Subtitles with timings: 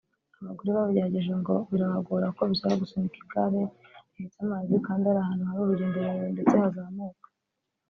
[0.41, 3.61] Abagore babigerageje ngo birabagora kuko bisaba gusunika igare
[4.13, 7.27] rihetse amazi kandi ari ahantu hari urugendo rurerure ndetse hazamuka